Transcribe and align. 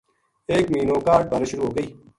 ایک 0.51 0.65
مہینو 0.71 0.95
کاہڈ 1.05 1.23
بارش 1.31 1.47
شروع 1.51 1.65
ہوگئی 1.67 1.87